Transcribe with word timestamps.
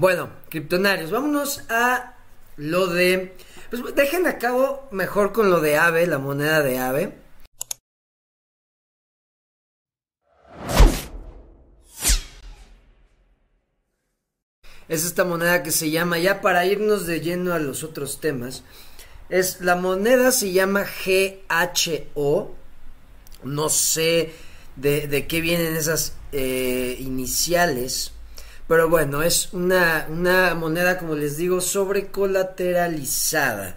Bueno, 0.00 0.30
criptonarios, 0.48 1.10
vámonos 1.10 1.64
a 1.68 2.14
lo 2.56 2.86
de... 2.86 3.34
Pues 3.68 3.82
dejen 3.96 4.28
a 4.28 4.38
cabo 4.38 4.86
mejor 4.92 5.32
con 5.32 5.50
lo 5.50 5.60
de 5.60 5.76
AVE, 5.76 6.06
la 6.06 6.18
moneda 6.18 6.62
de 6.62 6.78
AVE. 6.78 7.18
Es 14.86 15.04
esta 15.04 15.24
moneda 15.24 15.64
que 15.64 15.72
se 15.72 15.90
llama, 15.90 16.20
ya 16.20 16.42
para 16.42 16.64
irnos 16.64 17.04
de 17.04 17.20
lleno 17.20 17.52
a 17.52 17.58
los 17.58 17.82
otros 17.82 18.20
temas, 18.20 18.62
es 19.28 19.60
la 19.62 19.74
moneda 19.74 20.30
se 20.30 20.52
llama 20.52 20.84
GHO. 20.84 22.54
No 23.42 23.68
sé 23.68 24.32
de, 24.76 25.26
qué 25.26 25.40
vienen 25.40 25.74
esas 25.74 26.12
eh, 26.30 26.96
iniciales. 27.00 28.12
Pero 28.68 28.88
bueno, 28.90 29.22
es 29.22 29.48
una, 29.52 30.06
una 30.10 30.54
moneda, 30.54 30.98
como 30.98 31.14
les 31.14 31.38
digo, 31.38 31.62
sobrecolateralizada. 31.62 33.76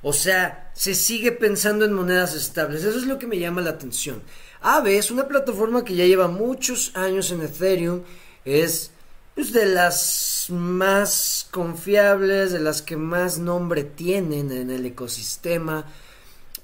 O 0.00 0.12
sea, 0.12 0.70
se 0.74 0.94
sigue 0.94 1.32
pensando 1.32 1.84
en 1.84 1.92
monedas 1.92 2.36
estables. 2.36 2.84
Eso 2.84 2.98
es 2.98 3.06
lo 3.06 3.18
que 3.18 3.26
me 3.26 3.40
llama 3.40 3.60
la 3.60 3.70
atención. 3.70 4.22
Aave 4.60 4.96
es 4.96 5.10
una 5.10 5.26
plataforma 5.26 5.84
que 5.84 5.96
ya 5.96 6.06
lleva 6.06 6.28
muchos 6.28 6.92
años 6.94 7.32
en 7.32 7.42
Ethereum. 7.42 8.02
Es 8.44 8.92
pues, 9.34 9.52
de 9.52 9.66
las 9.66 10.46
más 10.50 11.48
confiables, 11.50 12.52
de 12.52 12.60
las 12.60 12.80
que 12.80 12.96
más 12.96 13.38
nombre 13.38 13.82
tienen 13.82 14.52
en 14.52 14.70
el 14.70 14.86
ecosistema 14.86 15.84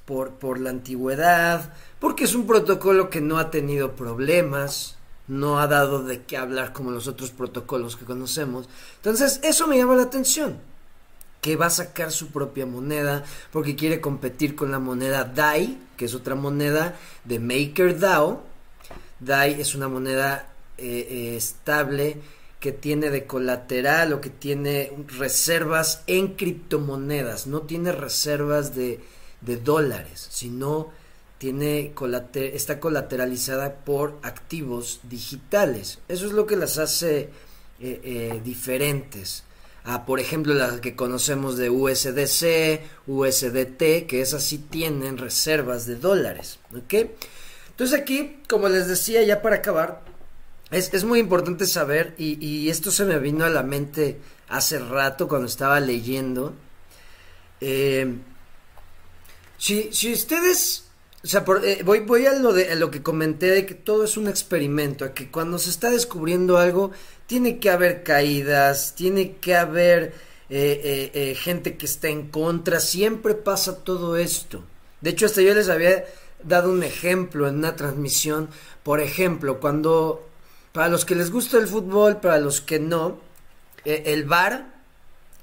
por, 0.05 0.34
por 0.34 0.61
la 0.61 0.70
antigüedad, 0.70 1.73
porque 1.98 2.25
es 2.25 2.34
un 2.34 2.47
protocolo 2.47 3.11
que 3.11 3.20
no 3.20 3.39
ha 3.39 3.51
tenido 3.51 3.97
problemas 3.97 4.97
no 5.27 5.59
ha 5.59 5.66
dado 5.66 6.02
de 6.05 6.23
qué 6.23 6.37
hablar 6.37 6.73
como 6.73 6.91
los 6.91 7.09
otros 7.09 7.30
protocolos 7.30 7.96
que 7.96 8.05
conocemos. 8.05 8.69
Entonces, 8.96 9.41
eso 9.42 9.66
me 9.66 9.78
llama 9.78 9.97
la 9.97 10.02
atención. 10.02 10.59
Que 11.41 11.56
va 11.56 11.66
a 11.66 11.70
sacar 11.70 12.10
su 12.10 12.28
propia 12.28 12.64
moneda 12.64 13.25
porque 13.53 13.77
quiere 13.77 14.00
competir 14.00 14.55
con 14.55 14.70
la 14.70 14.78
moneda 14.78 15.25
DAI, 15.25 15.78
que 15.97 16.06
es 16.06 16.14
otra 16.14 16.34
moneda 16.34 16.97
de 17.25 17.39
MakerDAO. 17.39 18.42
DAI 19.20 19.61
es 19.61 19.75
una 19.75 19.89
moneda 19.89 20.48
eh, 20.78 21.06
eh, 21.11 21.36
estable 21.36 22.20
que 22.61 22.72
tiene 22.72 23.11
de 23.11 23.27
colateral 23.27 24.14
o 24.14 24.22
que 24.22 24.31
tiene 24.31 24.91
reservas 25.19 26.03
en 26.06 26.28
criptomonedas, 26.28 27.47
no 27.47 27.61
tiene 27.61 27.92
reservas 27.92 28.75
de, 28.75 29.00
de 29.42 29.59
dólares, 29.59 30.27
sino 30.31 30.88
tiene 31.39 31.93
está 32.35 32.81
colateralizada 32.81 33.75
por 33.85 34.19
activos 34.23 35.01
digitales. 35.03 35.99
Eso 36.09 36.27
es 36.27 36.33
lo 36.33 36.47
que 36.47 36.57
las 36.57 36.79
hace 36.79 37.29
eh, 37.81 38.01
eh, 38.03 38.41
diferentes 38.43 39.45
a, 39.85 40.07
por 40.07 40.19
ejemplo, 40.19 40.55
las 40.55 40.81
que 40.81 40.97
conocemos 40.97 41.59
de 41.59 41.69
USDC, 41.69 42.81
USDT, 43.07 44.07
que 44.07 44.23
esas 44.23 44.43
sí 44.43 44.59
tienen 44.59 45.19
reservas 45.19 45.87
de 45.87 45.97
dólares. 45.97 46.59
¿ok? 46.75 47.11
Entonces 47.69 48.01
aquí, 48.01 48.39
como 48.49 48.69
les 48.69 48.89
decía, 48.89 49.23
ya 49.23 49.43
para 49.43 49.57
acabar, 49.57 50.03
es, 50.71 51.05
muy 51.05 51.21
importante 51.21 51.67
saber, 51.67 52.15
y, 52.17 52.69
esto 52.71 52.91
se 52.91 53.05
me 53.05 53.19
vino 53.19 53.45
a 53.45 53.51
la 53.51 53.62
mente 53.62 54.19
hace 54.49 54.79
rato 54.79 55.29
cuando 55.29 55.47
estaba 55.47 55.79
leyendo, 55.81 56.55
eh, 57.61 58.15
si, 59.59 59.93
si 59.93 60.12
ustedes 60.12 60.84
o 61.25 61.27
sea, 61.27 61.42
eh, 61.62 61.80
voy, 61.83 62.00
voy 62.00 62.27
a 62.27 62.34
lo, 62.34 62.53
de, 62.53 62.77
lo 62.77 62.91
que 62.91 63.03
comenté 63.03 63.47
de 63.47 63.64
que 63.64 63.75
todo 63.75 64.05
es 64.05 64.19
un 64.19 64.28
experimento, 64.28 65.14
que 65.14 65.31
cuando 65.31 65.58
se 65.58 65.70
está 65.70 65.89
descubriendo 65.89 66.58
algo, 66.58 66.91
tiene 67.27 67.58
que 67.58 67.70
haber 67.70 68.03
caídas, 68.03 68.94
tiene 68.94 69.36
que 69.36 69.56
haber 69.56 70.12
eh, 70.50 71.11
eh, 71.14 71.34
gente 71.34 71.78
que 71.78 71.86
está 71.86 72.08
en 72.08 72.28
contra, 72.28 72.78
siempre 72.78 73.34
pasa 73.34 73.83
todo 73.83 74.19
esto. 74.19 74.64
De 75.00 75.11
hecho, 75.11 75.25
hasta 75.25 75.41
yo 75.41 75.55
les 75.55 75.70
había 75.70 76.05
dado 76.42 76.70
un 76.70 76.83
ejemplo 76.83 77.49
en 77.49 77.56
una 77.56 77.75
transmisión, 77.75 78.50
por 78.82 79.00
ejemplo, 79.00 79.60
cuando, 79.60 80.28
para 80.72 80.88
los 80.88 81.06
que 81.06 81.15
les 81.15 81.31
gusta 81.31 81.56
el 81.56 81.69
fútbol, 81.69 82.20
para 82.20 82.38
los 82.38 82.60
que 82.60 82.78
no, 82.78 83.19
el 83.87 84.25
VAR 84.25 84.74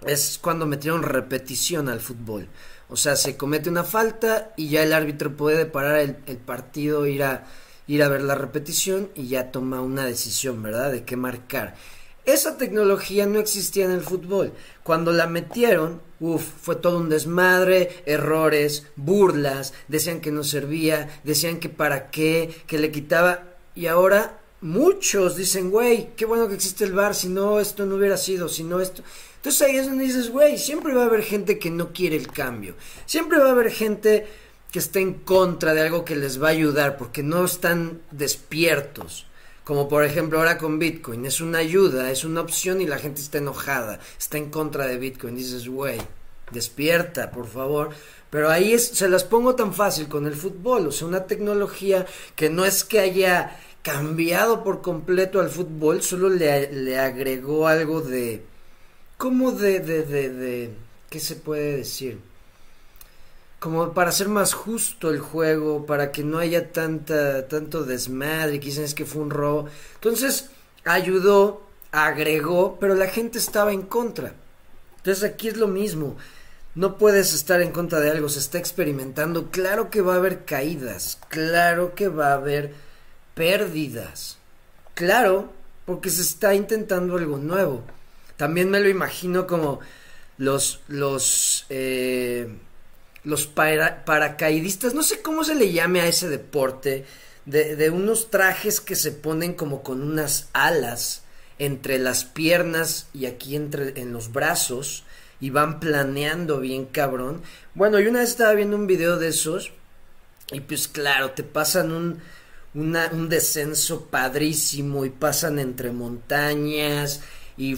es 0.05 0.39
cuando 0.41 0.65
metieron 0.65 1.03
repetición 1.03 1.89
al 1.89 1.99
fútbol. 1.99 2.47
O 2.89 2.97
sea, 2.97 3.15
se 3.15 3.37
comete 3.37 3.69
una 3.69 3.83
falta 3.83 4.51
y 4.57 4.69
ya 4.69 4.83
el 4.83 4.93
árbitro 4.93 5.37
puede 5.37 5.65
parar 5.65 5.99
el, 5.99 6.37
partido, 6.37 7.07
ir 7.07 7.23
a, 7.23 7.45
ir 7.87 8.03
a 8.03 8.09
ver 8.09 8.21
la 8.21 8.35
repetición 8.35 9.09
y 9.15 9.27
ya 9.27 9.51
toma 9.51 9.81
una 9.81 10.05
decisión, 10.05 10.61
¿verdad? 10.61 10.91
De 10.91 11.05
qué 11.05 11.15
marcar. 11.15 11.75
Esa 12.25 12.57
tecnología 12.57 13.25
no 13.25 13.39
existía 13.39 13.85
en 13.85 13.91
el 13.91 14.01
fútbol. 14.01 14.53
Cuando 14.83 15.11
la 15.11 15.25
metieron, 15.25 16.01
uff, 16.19 16.43
fue 16.61 16.75
todo 16.75 16.97
un 16.97 17.09
desmadre, 17.09 18.03
errores, 18.05 18.87
burlas, 18.95 19.73
decían 19.87 20.19
que 20.19 20.31
no 20.31 20.43
servía, 20.43 21.09
decían 21.23 21.59
que 21.59 21.69
para 21.69 22.11
qué, 22.11 22.53
que 22.67 22.77
le 22.77 22.91
quitaba. 22.91 23.45
Y 23.73 23.87
ahora 23.87 24.40
muchos 24.61 25.35
dicen, 25.35 25.71
güey, 25.71 26.09
qué 26.15 26.25
bueno 26.25 26.47
que 26.47 26.55
existe 26.55 26.85
el 26.85 26.93
bar, 26.93 27.15
si 27.15 27.27
no 27.27 27.59
esto 27.59 27.85
no 27.85 27.95
hubiera 27.95 28.17
sido, 28.17 28.47
si 28.47 28.63
no 28.63 28.79
esto. 28.79 29.03
Entonces 29.37 29.61
ahí 29.63 29.77
es 29.77 29.87
donde 29.87 30.03
dices, 30.03 30.29
güey, 30.29 30.57
siempre 30.57 30.93
va 30.93 31.03
a 31.03 31.07
haber 31.07 31.23
gente 31.23 31.57
que 31.57 31.71
no 31.71 31.91
quiere 31.93 32.15
el 32.15 32.27
cambio. 32.27 32.75
Siempre 33.07 33.39
va 33.39 33.47
a 33.47 33.51
haber 33.51 33.71
gente 33.71 34.27
que 34.71 34.79
está 34.79 34.99
en 34.99 35.15
contra 35.15 35.73
de 35.73 35.81
algo 35.81 36.05
que 36.05 36.15
les 36.15 36.41
va 36.41 36.47
a 36.47 36.51
ayudar 36.51 36.97
porque 36.97 37.23
no 37.23 37.43
están 37.43 38.01
despiertos. 38.11 39.25
Como 39.63 39.87
por 39.89 40.03
ejemplo 40.03 40.39
ahora 40.39 40.57
con 40.57 40.79
Bitcoin. 40.79 41.25
Es 41.25 41.41
una 41.41 41.59
ayuda, 41.59 42.11
es 42.11 42.23
una 42.23 42.41
opción 42.41 42.81
y 42.81 42.87
la 42.87 42.97
gente 42.97 43.21
está 43.21 43.39
enojada, 43.39 43.99
está 44.17 44.37
en 44.37 44.49
contra 44.49 44.85
de 44.85 44.97
Bitcoin. 44.97 45.35
Dices, 45.35 45.67
güey, 45.67 45.99
despierta, 46.51 47.31
por 47.31 47.47
favor. 47.47 47.89
Pero 48.29 48.49
ahí 48.49 48.73
es, 48.73 48.87
se 48.87 49.09
las 49.09 49.23
pongo 49.23 49.55
tan 49.55 49.73
fácil 49.73 50.07
con 50.07 50.25
el 50.25 50.35
fútbol. 50.35 50.87
O 50.87 50.91
sea, 50.91 51.07
una 51.07 51.25
tecnología 51.25 52.05
que 52.35 52.49
no 52.49 52.63
es 52.63 52.83
que 52.83 52.99
haya 52.99 53.59
cambiado 53.81 54.63
por 54.63 54.81
completo 54.81 55.39
al 55.39 55.49
fútbol, 55.49 56.01
solo 56.01 56.29
le, 56.29 56.71
le 56.71 56.99
agregó 56.99 57.67
algo 57.67 58.01
de 58.01 58.43
como 59.21 59.51
de, 59.51 59.79
de, 59.81 60.01
de, 60.03 60.29
de, 60.29 60.73
¿qué 61.11 61.19
se 61.19 61.35
puede 61.35 61.77
decir? 61.77 62.19
Como 63.59 63.93
para 63.93 64.09
hacer 64.09 64.29
más 64.29 64.53
justo 64.53 65.11
el 65.11 65.19
juego, 65.19 65.85
para 65.85 66.11
que 66.11 66.23
no 66.23 66.39
haya 66.39 66.71
tanta, 66.71 67.47
tanto 67.47 67.83
desmadre, 67.83 68.59
quizás 68.59 68.85
es 68.85 68.93
que 68.95 69.05
fue 69.05 69.21
un 69.21 69.29
robo. 69.29 69.67
Entonces, 69.93 70.49
ayudó, 70.85 71.61
agregó, 71.91 72.79
pero 72.79 72.95
la 72.95 73.05
gente 73.05 73.37
estaba 73.37 73.71
en 73.73 73.83
contra. 73.83 74.33
Entonces 74.97 75.23
aquí 75.23 75.49
es 75.49 75.57
lo 75.57 75.67
mismo. 75.67 76.17
No 76.73 76.97
puedes 76.97 77.33
estar 77.35 77.61
en 77.61 77.71
contra 77.71 77.99
de 77.99 78.09
algo, 78.09 78.27
se 78.27 78.39
está 78.39 78.57
experimentando. 78.57 79.51
Claro 79.51 79.91
que 79.91 80.01
va 80.01 80.13
a 80.13 80.17
haber 80.17 80.45
caídas, 80.45 81.19
claro 81.27 81.93
que 81.93 82.07
va 82.07 82.29
a 82.29 82.37
haber 82.37 82.73
pérdidas. 83.33 84.37
Claro, 84.93 85.51
porque 85.85 86.09
se 86.09 86.21
está 86.21 86.53
intentando 86.53 87.17
algo 87.17 87.37
nuevo. 87.37 87.83
También 88.37 88.69
me 88.69 88.79
lo 88.79 88.89
imagino 88.89 89.47
como 89.47 89.79
los, 90.37 90.81
los, 90.87 91.65
eh, 91.69 92.47
los 93.23 93.45
paracaidistas, 93.47 94.93
no 94.93 95.03
sé 95.03 95.21
cómo 95.21 95.43
se 95.43 95.55
le 95.55 95.71
llame 95.71 96.01
a 96.01 96.07
ese 96.07 96.29
deporte, 96.29 97.05
de, 97.45 97.75
de 97.75 97.89
unos 97.89 98.29
trajes 98.29 98.81
que 98.81 98.95
se 98.95 99.11
ponen 99.11 99.53
como 99.53 99.83
con 99.83 100.01
unas 100.01 100.49
alas 100.53 101.23
entre 101.59 101.99
las 101.99 102.25
piernas 102.25 103.07
y 103.13 103.25
aquí 103.25 103.55
entre 103.55 103.99
en 103.99 104.13
los 104.13 104.31
brazos 104.31 105.03
y 105.39 105.49
van 105.49 105.79
planeando 105.79 106.59
bien 106.59 106.85
cabrón. 106.85 107.41
Bueno, 107.75 107.99
yo 107.99 108.09
una 108.09 108.19
vez 108.19 108.29
estaba 108.29 108.53
viendo 108.53 108.75
un 108.75 108.87
video 108.87 109.17
de 109.17 109.27
esos 109.27 109.71
y 110.51 110.61
pues 110.61 110.87
claro, 110.87 111.31
te 111.31 111.43
pasan 111.43 111.91
un, 111.91 112.19
un 112.73 113.29
descenso 113.29 114.05
padrísimo 114.05 115.05
y 115.05 115.09
pasan 115.09 115.59
entre 115.59 115.91
montañas 115.91 117.21
y, 117.57 117.77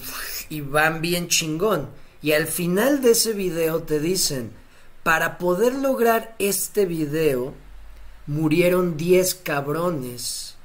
van 0.62 1.02
bien 1.02 1.28
chingón. 1.28 1.90
Y 2.22 2.32
al 2.34 2.48
final 2.48 3.02
de 3.02 3.12
ese 3.12 3.34
video 3.34 3.84
te 3.84 4.00
dicen, 4.00 4.52
para 5.04 5.38
poder 5.38 5.76
lograr 5.76 6.36
este 6.40 6.86
video, 6.86 7.54
murieron 8.28 8.96
10 8.96 9.36
cabrones 9.36 10.56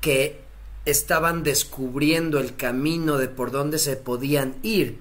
que 0.00 0.40
estaban 0.86 1.42
descubriendo 1.44 2.40
el 2.40 2.56
camino 2.56 3.18
de 3.18 3.28
por 3.28 3.52
dónde 3.52 3.78
se 3.78 3.96
podían 3.96 4.56
ir. 4.62 4.98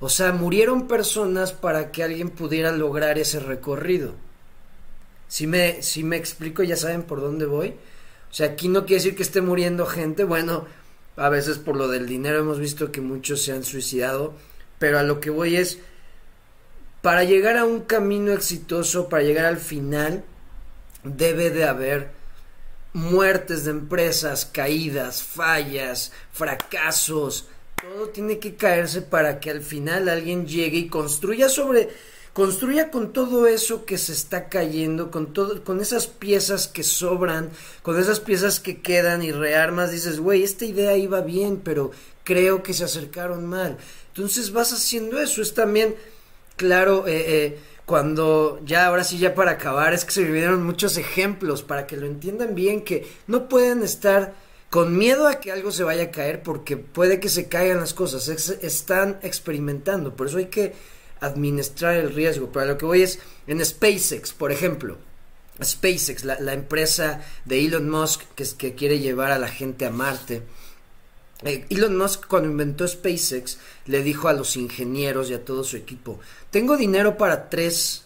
O 0.00 0.08
sea, 0.08 0.32
murieron 0.32 0.88
personas 0.88 1.52
para 1.52 1.92
que 1.92 2.02
alguien 2.02 2.30
pudiera 2.30 2.72
lograr 2.72 3.18
ese 3.18 3.38
recorrido. 3.38 4.14
Si 5.28 5.46
me, 5.46 5.82
si 5.82 6.02
me 6.02 6.16
explico, 6.16 6.62
ya 6.62 6.76
saben 6.76 7.02
por 7.02 7.20
dónde 7.20 7.46
voy. 7.46 7.74
O 8.30 8.34
sea, 8.34 8.48
aquí 8.48 8.68
no 8.68 8.86
quiere 8.86 9.02
decir 9.02 9.16
que 9.16 9.22
esté 9.22 9.40
muriendo 9.40 9.86
gente. 9.86 10.24
Bueno, 10.24 10.66
a 11.16 11.28
veces 11.28 11.58
por 11.58 11.76
lo 11.76 11.88
del 11.88 12.06
dinero 12.06 12.38
hemos 12.38 12.58
visto 12.58 12.92
que 12.92 13.00
muchos 13.00 13.42
se 13.42 13.52
han 13.52 13.64
suicidado, 13.64 14.34
pero 14.78 14.98
a 14.98 15.02
lo 15.02 15.20
que 15.20 15.30
voy 15.30 15.56
es, 15.56 15.78
para 17.02 17.24
llegar 17.24 17.56
a 17.56 17.64
un 17.64 17.80
camino 17.80 18.32
exitoso, 18.32 19.08
para 19.08 19.22
llegar 19.22 19.46
al 19.46 19.58
final, 19.58 20.24
debe 21.04 21.50
de 21.50 21.64
haber 21.64 22.10
muertes 22.92 23.64
de 23.64 23.72
empresas, 23.72 24.44
caídas, 24.46 25.22
fallas, 25.22 26.12
fracasos, 26.32 27.48
todo 27.80 28.08
tiene 28.08 28.38
que 28.38 28.56
caerse 28.56 29.02
para 29.02 29.40
que 29.40 29.50
al 29.50 29.62
final 29.62 30.08
alguien 30.08 30.46
llegue 30.46 30.78
y 30.78 30.88
construya 30.88 31.48
sobre 31.48 31.88
construya 32.38 32.92
con 32.92 33.12
todo 33.12 33.48
eso 33.48 33.84
que 33.84 33.98
se 33.98 34.12
está 34.12 34.48
cayendo, 34.48 35.10
con 35.10 35.32
todo, 35.32 35.64
con 35.64 35.80
esas 35.80 36.06
piezas 36.06 36.68
que 36.68 36.84
sobran, 36.84 37.50
con 37.82 37.98
esas 37.98 38.20
piezas 38.20 38.60
que 38.60 38.80
quedan 38.80 39.24
y 39.24 39.32
rearmas, 39.32 39.90
dices, 39.90 40.20
güey, 40.20 40.44
esta 40.44 40.64
idea 40.64 40.96
iba 40.96 41.20
bien, 41.20 41.60
pero 41.64 41.90
creo 42.22 42.62
que 42.62 42.74
se 42.74 42.84
acercaron 42.84 43.44
mal. 43.44 43.76
Entonces 44.14 44.52
vas 44.52 44.72
haciendo 44.72 45.20
eso, 45.20 45.42
es 45.42 45.52
también, 45.52 45.96
claro, 46.54 47.08
eh, 47.08 47.24
eh, 47.26 47.58
cuando 47.84 48.60
ya, 48.64 48.86
ahora 48.86 49.02
sí, 49.02 49.18
ya 49.18 49.34
para 49.34 49.50
acabar, 49.50 49.92
es 49.92 50.04
que 50.04 50.12
se 50.12 50.24
me 50.24 50.48
muchos 50.58 50.96
ejemplos 50.96 51.64
para 51.64 51.88
que 51.88 51.96
lo 51.96 52.06
entiendan 52.06 52.54
bien, 52.54 52.84
que 52.84 53.04
no 53.26 53.48
pueden 53.48 53.82
estar 53.82 54.32
con 54.70 54.96
miedo 54.96 55.26
a 55.26 55.40
que 55.40 55.50
algo 55.50 55.72
se 55.72 55.82
vaya 55.82 56.04
a 56.04 56.10
caer 56.12 56.44
porque 56.44 56.76
puede 56.76 57.18
que 57.18 57.30
se 57.30 57.48
caigan 57.48 57.80
las 57.80 57.94
cosas, 57.94 58.28
están 58.28 59.18
experimentando, 59.22 60.14
por 60.14 60.28
eso 60.28 60.38
hay 60.38 60.46
que 60.46 60.74
administrar 61.20 61.94
el 61.94 62.14
riesgo. 62.14 62.50
Para 62.52 62.66
lo 62.66 62.78
que 62.78 62.86
voy 62.86 63.02
es 63.02 63.18
en 63.46 63.64
SpaceX, 63.64 64.32
por 64.32 64.52
ejemplo. 64.52 64.96
SpaceX, 65.62 66.24
la, 66.24 66.52
empresa 66.52 67.22
de 67.44 67.64
Elon 67.64 67.90
Musk 67.90 68.22
que, 68.34 68.44
que 68.56 68.74
quiere 68.74 69.00
llevar 69.00 69.32
a 69.32 69.38
la 69.38 69.48
gente 69.48 69.86
a 69.86 69.90
Marte. 69.90 70.42
Eh, 71.42 71.66
Elon 71.70 71.96
Musk 71.96 72.26
cuando 72.26 72.48
inventó 72.48 72.86
SpaceX 72.86 73.58
le 73.86 74.02
dijo 74.02 74.28
a 74.28 74.32
los 74.32 74.56
ingenieros 74.56 75.30
y 75.30 75.34
a 75.34 75.44
todo 75.44 75.62
su 75.64 75.76
equipo, 75.76 76.18
tengo 76.50 76.76
dinero 76.76 77.16
para 77.16 77.48
tres 77.48 78.04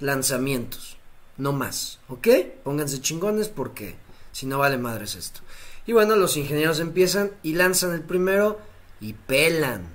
lanzamientos, 0.00 0.96
no 1.36 1.52
más, 1.52 2.00
¿ok? 2.08 2.28
Pónganse 2.64 3.00
chingones 3.00 3.48
porque 3.48 3.94
si 4.32 4.46
no 4.46 4.58
vale 4.58 4.78
madres 4.78 5.14
esto. 5.14 5.40
Y 5.86 5.92
bueno, 5.92 6.16
los 6.16 6.36
ingenieros 6.36 6.80
empiezan 6.80 7.30
y 7.42 7.54
lanzan 7.54 7.92
el 7.92 8.02
primero 8.02 8.58
y 9.00 9.12
pelan. 9.12 9.86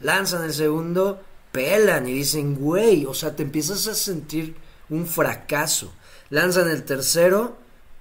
Lanzan 0.00 0.44
el 0.44 0.52
segundo 0.52 1.22
pelan 1.52 2.08
y 2.08 2.12
dicen, 2.12 2.56
güey, 2.56 3.06
o 3.06 3.14
sea, 3.14 3.36
te 3.36 3.42
empiezas 3.42 3.86
a 3.86 3.94
sentir 3.94 4.56
un 4.88 5.06
fracaso. 5.06 5.92
Lanzan 6.30 6.68
el 6.70 6.84
tercero, 6.84 7.56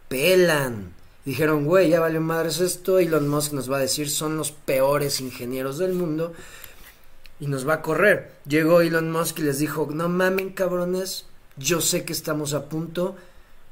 pelan. 0.08 0.94
Dijeron, 1.26 1.66
güey, 1.66 1.90
ya 1.90 2.00
valió 2.00 2.22
madres 2.22 2.60
esto. 2.60 3.00
Elon 3.00 3.28
Musk 3.28 3.54
nos 3.54 3.72
va 3.72 3.78
a 3.78 3.82
decir, 3.82 4.10
son 4.10 4.38
los 4.38 4.52
peores 4.52 5.22
ingenieros 5.22 5.78
del 5.78 5.94
mundo. 5.94 6.34
Y 7.40 7.48
nos 7.48 7.68
va 7.68 7.76
a 7.76 7.82
correr. 7.82 8.32
Llegó 8.48 8.82
Elon 8.82 9.12
Musk 9.12 9.40
y 9.40 9.44
les 9.44 9.60
dijo, 9.60 9.88
no 9.92 10.10
mamen 10.10 10.50
cabrones, 10.50 11.26
yo 11.58 11.82
sé 11.82 12.04
que 12.04 12.14
estamos 12.14 12.54
a 12.54 12.68
punto. 12.68 13.16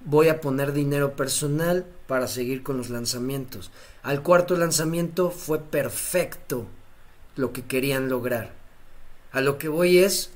Voy 0.01 0.29
a 0.29 0.41
poner 0.41 0.73
dinero 0.73 1.15
personal 1.15 1.85
para 2.07 2.27
seguir 2.27 2.63
con 2.63 2.77
los 2.77 2.89
lanzamientos. 2.89 3.71
Al 4.03 4.23
cuarto 4.23 4.55
lanzamiento 4.55 5.31
fue 5.31 5.59
perfecto 5.59 6.65
lo 7.35 7.51
que 7.51 7.63
querían 7.63 8.09
lograr. 8.09 8.53
A 9.37 9.41
lo 9.41 9.59
que 9.59 9.67
voy 9.67 9.99
es, 9.99 10.31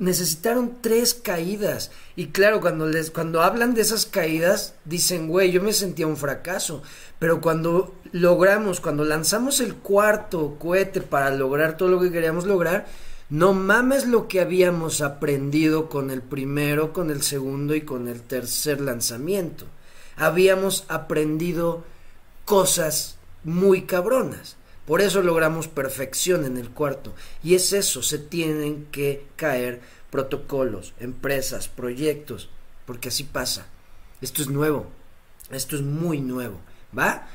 necesitaron 0.00 0.78
tres 0.80 1.14
caídas. 1.14 1.92
Y 2.16 2.26
claro, 2.30 2.60
cuando, 2.60 2.88
les, 2.88 3.12
cuando 3.12 3.42
hablan 3.42 3.74
de 3.74 3.82
esas 3.82 4.06
caídas, 4.06 4.74
dicen, 4.84 5.28
güey, 5.28 5.52
yo 5.52 5.62
me 5.62 5.72
sentía 5.72 6.08
un 6.08 6.16
fracaso. 6.16 6.82
Pero 7.20 7.40
cuando 7.40 7.94
logramos, 8.10 8.80
cuando 8.80 9.04
lanzamos 9.04 9.60
el 9.60 9.76
cuarto 9.76 10.56
cohete 10.58 11.00
para 11.00 11.30
lograr 11.30 11.76
todo 11.76 11.88
lo 11.88 12.00
que 12.00 12.10
queríamos 12.10 12.44
lograr, 12.44 12.86
no 13.28 13.54
mames 13.54 14.04
lo 14.04 14.26
que 14.26 14.40
habíamos 14.40 15.00
aprendido 15.00 15.88
con 15.88 16.10
el 16.10 16.22
primero, 16.22 16.92
con 16.92 17.08
el 17.08 17.22
segundo 17.22 17.76
y 17.76 17.82
con 17.82 18.08
el 18.08 18.20
tercer 18.20 18.80
lanzamiento. 18.80 19.66
Habíamos 20.16 20.86
aprendido 20.88 21.84
cosas 22.44 23.16
muy 23.44 23.82
cabronas. 23.82 24.56
Por 24.90 25.02
eso 25.02 25.22
logramos 25.22 25.68
perfección 25.68 26.44
en 26.44 26.56
el 26.56 26.70
cuarto. 26.70 27.14
Y 27.44 27.54
es 27.54 27.72
eso, 27.72 28.02
se 28.02 28.18
tienen 28.18 28.86
que 28.86 29.24
caer 29.36 29.80
protocolos, 30.10 30.94
empresas, 30.98 31.68
proyectos, 31.68 32.50
porque 32.86 33.10
así 33.10 33.22
pasa. 33.22 33.68
Esto 34.20 34.42
es 34.42 34.48
nuevo, 34.48 34.90
esto 35.52 35.76
es 35.76 35.82
muy 35.82 36.20
nuevo, 36.20 36.58
¿va? 36.98 37.28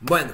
Bueno, 0.00 0.32